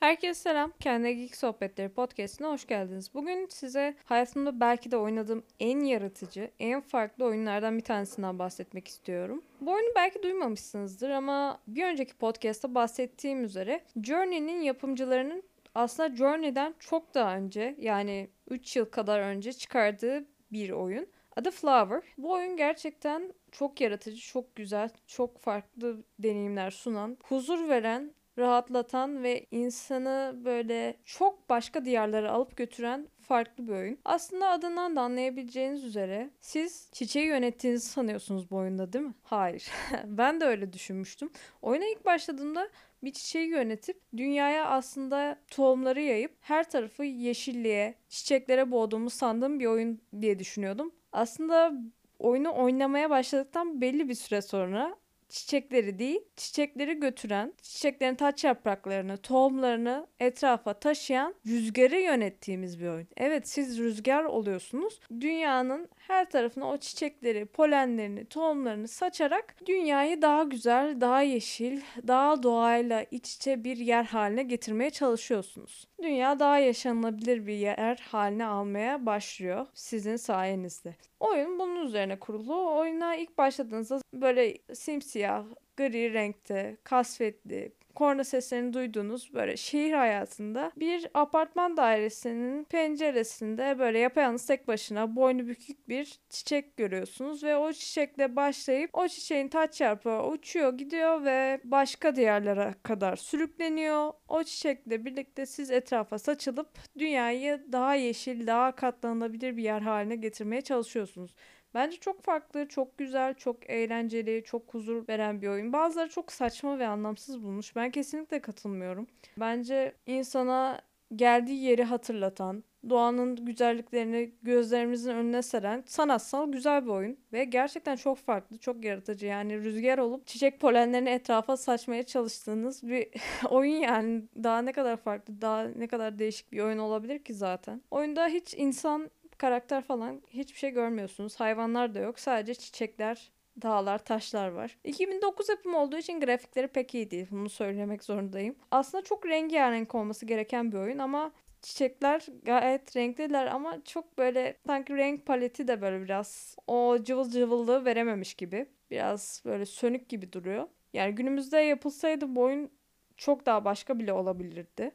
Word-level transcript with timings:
Herkese 0.00 0.40
selam. 0.40 0.72
Kendi 0.80 1.16
Geek 1.16 1.36
Sohbetleri 1.36 1.88
podcastine 1.88 2.46
hoş 2.46 2.66
geldiniz. 2.66 3.14
Bugün 3.14 3.46
size 3.48 3.94
hayatımda 4.04 4.60
belki 4.60 4.90
de 4.90 4.96
oynadığım 4.96 5.42
en 5.60 5.80
yaratıcı, 5.80 6.50
en 6.58 6.80
farklı 6.80 7.24
oyunlardan 7.24 7.76
bir 7.76 7.84
tanesinden 7.84 8.38
bahsetmek 8.38 8.88
istiyorum. 8.88 9.42
Bu 9.60 9.72
oyunu 9.72 9.92
belki 9.96 10.22
duymamışsınızdır 10.22 11.10
ama 11.10 11.58
bir 11.66 11.84
önceki 11.84 12.14
podcastta 12.14 12.74
bahsettiğim 12.74 13.44
üzere 13.44 13.80
Journey'nin 14.02 14.60
yapımcılarının 14.60 15.42
aslında 15.74 16.16
Journey'den 16.16 16.74
çok 16.78 17.14
daha 17.14 17.36
önce 17.36 17.74
yani 17.78 18.28
3 18.50 18.76
yıl 18.76 18.84
kadar 18.84 19.20
önce 19.20 19.52
çıkardığı 19.52 20.24
bir 20.52 20.70
oyun. 20.70 21.06
Adı 21.36 21.50
Flower. 21.50 22.02
Bu 22.18 22.32
oyun 22.32 22.56
gerçekten 22.56 23.32
çok 23.52 23.80
yaratıcı, 23.80 24.20
çok 24.20 24.56
güzel, 24.56 24.90
çok 25.06 25.38
farklı 25.38 26.02
deneyimler 26.18 26.70
sunan, 26.70 27.16
huzur 27.22 27.68
veren 27.68 28.12
rahatlatan 28.40 29.22
ve 29.22 29.46
insanı 29.50 30.34
böyle 30.44 30.96
çok 31.04 31.48
başka 31.48 31.84
diyarlara 31.84 32.32
alıp 32.32 32.56
götüren 32.56 33.08
farklı 33.20 33.68
bir 33.68 33.72
oyun. 33.72 33.98
Aslında 34.04 34.48
adından 34.48 34.96
da 34.96 35.00
anlayabileceğiniz 35.00 35.84
üzere 35.84 36.30
siz 36.40 36.88
çiçeği 36.92 37.26
yönettiğinizi 37.26 37.88
sanıyorsunuz 37.88 38.50
bu 38.50 38.56
oyunda 38.56 38.92
değil 38.92 39.04
mi? 39.04 39.14
Hayır. 39.22 39.70
ben 40.04 40.40
de 40.40 40.44
öyle 40.44 40.72
düşünmüştüm. 40.72 41.30
Oyuna 41.62 41.84
ilk 41.84 42.04
başladığımda 42.04 42.68
bir 43.02 43.12
çiçeği 43.12 43.48
yönetip 43.48 44.00
dünyaya 44.16 44.66
aslında 44.66 45.36
tohumları 45.50 46.00
yayıp 46.00 46.36
her 46.40 46.70
tarafı 46.70 47.04
yeşilliğe, 47.04 47.94
çiçeklere 48.08 48.70
boğduğumu 48.70 49.10
sandığım 49.10 49.60
bir 49.60 49.66
oyun 49.66 50.00
diye 50.20 50.38
düşünüyordum. 50.38 50.92
Aslında 51.12 51.72
oyunu 52.18 52.54
oynamaya 52.54 53.10
başladıktan 53.10 53.80
belli 53.80 54.08
bir 54.08 54.14
süre 54.14 54.42
sonra 54.42 54.96
çiçekleri 55.30 55.98
değil, 55.98 56.20
çiçekleri 56.36 57.00
götüren, 57.00 57.54
çiçeklerin 57.62 58.14
taç 58.14 58.44
yapraklarını, 58.44 59.16
tohumlarını 59.16 60.06
etrafa 60.20 60.74
taşıyan 60.74 61.34
rüzgarı 61.46 62.00
yönettiğimiz 62.00 62.80
bir 62.80 62.88
oyun. 62.88 63.08
Evet 63.16 63.48
siz 63.48 63.78
rüzgar 63.78 64.24
oluyorsunuz. 64.24 65.00
Dünyanın 65.20 65.88
her 65.96 66.30
tarafına 66.30 66.70
o 66.70 66.76
çiçekleri, 66.76 67.46
polenlerini, 67.46 68.24
tohumlarını 68.24 68.88
saçarak 68.88 69.54
dünyayı 69.66 70.22
daha 70.22 70.42
güzel, 70.42 71.00
daha 71.00 71.22
yeşil, 71.22 71.80
daha 72.08 72.42
doğayla 72.42 73.06
iç 73.10 73.34
içe 73.36 73.64
bir 73.64 73.76
yer 73.76 74.04
haline 74.04 74.42
getirmeye 74.42 74.90
çalışıyorsunuz. 74.90 75.89
Dünya 76.02 76.38
daha 76.38 76.58
yaşanılabilir 76.58 77.46
bir 77.46 77.54
yer 77.54 77.96
haline 78.10 78.46
almaya 78.46 79.06
başlıyor 79.06 79.66
sizin 79.74 80.16
sayenizde. 80.16 80.96
Oyun 81.20 81.58
bunun 81.58 81.86
üzerine 81.86 82.18
kurulu. 82.18 82.76
Oyuna 82.78 83.16
ilk 83.16 83.38
başladığınızda 83.38 84.00
böyle 84.14 84.58
simsiyah, 84.74 85.44
gri 85.80 86.12
renkte, 86.14 86.76
kasvetli, 86.84 87.72
korna 87.94 88.24
seslerini 88.24 88.72
duyduğunuz 88.72 89.34
böyle 89.34 89.56
şehir 89.56 89.92
hayatında 89.92 90.72
bir 90.76 91.06
apartman 91.14 91.76
dairesinin 91.76 92.64
penceresinde 92.64 93.78
böyle 93.78 93.98
yapayalnız 93.98 94.46
tek 94.46 94.68
başına 94.68 95.16
boynu 95.16 95.46
bükük 95.46 95.88
bir 95.88 96.18
çiçek 96.28 96.76
görüyorsunuz 96.76 97.44
ve 97.44 97.56
o 97.56 97.72
çiçekle 97.72 98.36
başlayıp 98.36 98.90
o 98.92 99.08
çiçeğin 99.08 99.48
taç 99.48 99.80
yaprağı 99.80 100.28
uçuyor 100.28 100.78
gidiyor 100.78 101.24
ve 101.24 101.60
başka 101.64 102.16
diyarlara 102.16 102.74
kadar 102.82 103.16
sürükleniyor. 103.16 104.12
O 104.28 104.42
çiçekle 104.42 105.04
birlikte 105.04 105.46
siz 105.46 105.70
etrafa 105.70 106.18
saçılıp 106.18 106.68
dünyayı 106.98 107.66
daha 107.72 107.94
yeşil, 107.94 108.46
daha 108.46 108.72
katlanılabilir 108.72 109.56
bir 109.56 109.62
yer 109.62 109.80
haline 109.80 110.16
getirmeye 110.16 110.62
çalışıyorsunuz. 110.62 111.34
Bence 111.74 111.96
çok 111.96 112.22
farklı, 112.22 112.68
çok 112.68 112.98
güzel, 112.98 113.34
çok 113.34 113.70
eğlenceli, 113.70 114.42
çok 114.44 114.74
huzur 114.74 115.08
veren 115.08 115.42
bir 115.42 115.48
oyun. 115.48 115.72
Bazıları 115.72 116.08
çok 116.08 116.32
saçma 116.32 116.78
ve 116.78 116.86
anlamsız 116.86 117.42
bulmuş. 117.42 117.76
Ben 117.76 117.90
kesinlikle 117.90 118.40
katılmıyorum. 118.40 119.06
Bence 119.36 119.94
insana 120.06 120.80
geldiği 121.16 121.62
yeri 121.62 121.84
hatırlatan, 121.84 122.64
doğanın 122.88 123.36
güzelliklerini 123.36 124.34
gözlerimizin 124.42 125.10
önüne 125.10 125.42
seren 125.42 125.82
sanatsal 125.86 126.52
güzel 126.52 126.84
bir 126.84 126.90
oyun 126.90 127.18
ve 127.32 127.44
gerçekten 127.44 127.96
çok 127.96 128.18
farklı, 128.18 128.58
çok 128.58 128.84
yaratıcı. 128.84 129.26
Yani 129.26 129.58
rüzgar 129.58 129.98
olup 129.98 130.26
çiçek 130.26 130.60
polenlerini 130.60 131.08
etrafa 131.08 131.56
saçmaya 131.56 132.02
çalıştığınız 132.02 132.88
bir 132.88 133.08
oyun 133.50 133.76
yani 133.76 134.22
daha 134.42 134.62
ne 134.62 134.72
kadar 134.72 134.96
farklı, 134.96 135.40
daha 135.40 135.62
ne 135.62 135.88
kadar 135.88 136.18
değişik 136.18 136.52
bir 136.52 136.60
oyun 136.60 136.78
olabilir 136.78 137.18
ki 137.18 137.34
zaten. 137.34 137.82
Oyunda 137.90 138.26
hiç 138.26 138.54
insan 138.54 139.10
karakter 139.40 139.82
falan 139.82 140.22
hiçbir 140.28 140.58
şey 140.58 140.70
görmüyorsunuz. 140.70 141.40
Hayvanlar 141.40 141.94
da 141.94 141.98
yok. 141.98 142.20
Sadece 142.20 142.54
çiçekler, 142.54 143.32
dağlar, 143.62 144.04
taşlar 144.04 144.48
var. 144.48 144.78
2009 144.84 145.48
yapımı 145.48 145.78
olduğu 145.78 145.96
için 145.96 146.20
grafikleri 146.20 146.68
pek 146.68 146.94
iyi 146.94 147.10
değil. 147.10 147.26
Bunu 147.30 147.48
söylemek 147.48 148.04
zorundayım. 148.04 148.56
Aslında 148.70 149.04
çok 149.04 149.26
rengarenk 149.26 149.94
olması 149.94 150.26
gereken 150.26 150.72
bir 150.72 150.76
oyun 150.76 150.98
ama 150.98 151.32
çiçekler 151.62 152.26
gayet 152.42 152.96
renkliler 152.96 153.46
ama 153.46 153.84
çok 153.84 154.18
böyle 154.18 154.56
sanki 154.66 154.96
renk 154.96 155.26
paleti 155.26 155.68
de 155.68 155.80
böyle 155.80 156.04
biraz 156.04 156.56
o 156.66 156.98
cıvıl 157.02 157.30
cıvıllığı 157.30 157.84
verememiş 157.84 158.34
gibi. 158.34 158.66
Biraz 158.90 159.42
böyle 159.44 159.66
sönük 159.66 160.08
gibi 160.08 160.32
duruyor. 160.32 160.68
Yani 160.92 161.14
günümüzde 161.14 161.58
yapılsaydı 161.58 162.36
bu 162.36 162.40
oyun 162.42 162.70
çok 163.16 163.46
daha 163.46 163.64
başka 163.64 163.98
bile 163.98 164.12
olabilirdi. 164.12 164.90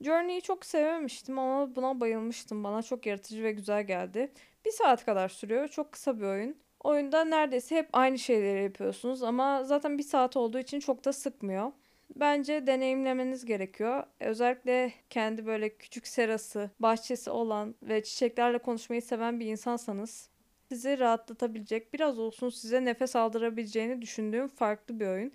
Journey'i 0.00 0.42
çok 0.42 0.64
sevememiştim 0.66 1.38
ama 1.38 1.76
buna 1.76 2.00
bayılmıştım. 2.00 2.64
Bana 2.64 2.82
çok 2.82 3.06
yaratıcı 3.06 3.42
ve 3.44 3.52
güzel 3.52 3.86
geldi. 3.86 4.32
Bir 4.64 4.70
saat 4.70 5.04
kadar 5.04 5.28
sürüyor. 5.28 5.68
Çok 5.68 5.92
kısa 5.92 6.18
bir 6.18 6.24
oyun. 6.24 6.56
Oyunda 6.80 7.24
neredeyse 7.24 7.76
hep 7.76 7.88
aynı 7.92 8.18
şeyleri 8.18 8.62
yapıyorsunuz 8.62 9.22
ama 9.22 9.64
zaten 9.64 9.98
bir 9.98 10.02
saat 10.02 10.36
olduğu 10.36 10.58
için 10.58 10.80
çok 10.80 11.04
da 11.04 11.12
sıkmıyor. 11.12 11.72
Bence 12.16 12.66
deneyimlemeniz 12.66 13.44
gerekiyor. 13.44 14.02
Özellikle 14.20 14.92
kendi 15.10 15.46
böyle 15.46 15.76
küçük 15.76 16.06
serası, 16.06 16.70
bahçesi 16.80 17.30
olan 17.30 17.74
ve 17.82 18.02
çiçeklerle 18.02 18.58
konuşmayı 18.58 19.02
seven 19.02 19.40
bir 19.40 19.46
insansanız 19.46 20.30
sizi 20.68 20.98
rahatlatabilecek, 20.98 21.94
biraz 21.94 22.18
olsun 22.18 22.48
size 22.48 22.84
nefes 22.84 23.16
aldırabileceğini 23.16 24.02
düşündüğüm 24.02 24.48
farklı 24.48 25.00
bir 25.00 25.06
oyun. 25.06 25.32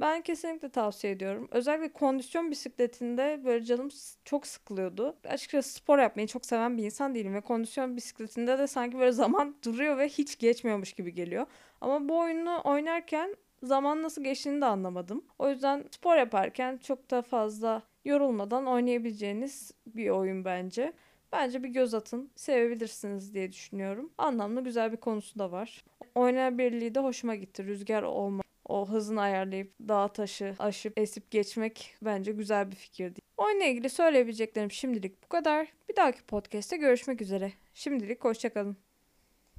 Ben 0.00 0.22
kesinlikle 0.22 0.68
tavsiye 0.68 1.12
ediyorum. 1.12 1.48
Özellikle 1.50 1.92
kondisyon 1.92 2.50
bisikletinde 2.50 3.40
böyle 3.44 3.64
canım 3.64 3.88
çok 4.24 4.46
sıkılıyordu. 4.46 5.16
Açıkçası 5.28 5.72
spor 5.72 5.98
yapmayı 5.98 6.28
çok 6.28 6.46
seven 6.46 6.78
bir 6.78 6.84
insan 6.84 7.14
değilim 7.14 7.34
ve 7.34 7.40
kondisyon 7.40 7.96
bisikletinde 7.96 8.58
de 8.58 8.66
sanki 8.66 8.98
böyle 8.98 9.12
zaman 9.12 9.56
duruyor 9.64 9.98
ve 9.98 10.08
hiç 10.08 10.38
geçmiyormuş 10.38 10.92
gibi 10.92 11.14
geliyor. 11.14 11.46
Ama 11.80 12.08
bu 12.08 12.18
oyunu 12.18 12.60
oynarken 12.64 13.36
zaman 13.62 14.02
nasıl 14.02 14.24
geçtiğini 14.24 14.60
de 14.60 14.66
anlamadım. 14.66 15.24
O 15.38 15.48
yüzden 15.50 15.84
spor 15.90 16.16
yaparken 16.16 16.76
çok 16.76 17.10
da 17.10 17.22
fazla 17.22 17.82
yorulmadan 18.04 18.66
oynayabileceğiniz 18.66 19.72
bir 19.86 20.10
oyun 20.10 20.44
bence. 20.44 20.92
Bence 21.32 21.62
bir 21.62 21.68
göz 21.68 21.94
atın. 21.94 22.30
Sevebilirsiniz 22.36 23.34
diye 23.34 23.52
düşünüyorum. 23.52 24.10
Anlamlı 24.18 24.64
güzel 24.64 24.92
bir 24.92 24.96
konusu 24.96 25.38
da 25.38 25.52
var. 25.52 25.84
Oynayabilirliği 26.14 26.94
de 26.94 27.00
hoşuma 27.00 27.34
gitti. 27.34 27.64
Rüzgar 27.64 28.02
olma 28.02 28.42
o 28.68 28.88
hızını 28.88 29.20
ayarlayıp 29.20 29.72
dağ 29.88 30.08
taşı 30.08 30.54
aşıp 30.58 30.98
esip 30.98 31.30
geçmek 31.30 31.96
bence 32.02 32.32
güzel 32.32 32.70
bir 32.70 32.76
fikirdi. 32.76 33.20
Oyunla 33.36 33.64
ilgili 33.64 33.88
söyleyebileceklerim 33.88 34.70
şimdilik 34.70 35.22
bu 35.24 35.28
kadar. 35.28 35.68
Bir 35.88 35.96
dahaki 35.96 36.22
podcast'te 36.22 36.76
görüşmek 36.76 37.20
üzere. 37.20 37.52
Şimdilik 37.74 38.24
hoşçakalın. 38.24 38.85